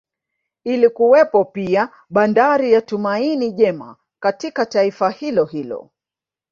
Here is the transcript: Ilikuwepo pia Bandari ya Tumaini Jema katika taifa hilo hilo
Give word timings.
Ilikuwepo 0.63 1.45
pia 1.45 1.89
Bandari 2.09 2.73
ya 2.73 2.81
Tumaini 2.81 3.51
Jema 3.51 3.95
katika 4.19 4.65
taifa 4.65 5.09
hilo 5.09 5.45
hilo 5.45 5.89